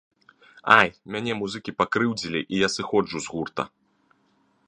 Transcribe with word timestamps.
Ай, 0.75 0.87
мяне 1.15 1.33
музыкі 1.41 1.75
пакрыўдзілі 1.83 2.41
і 2.43 2.55
я 2.65 2.69
сыходжу 2.77 3.17
з 3.27 3.35
гурта. 3.35 3.63